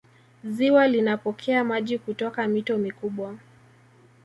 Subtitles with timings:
[0.43, 3.37] ziwa linapokea maji kutoka mito mikubwa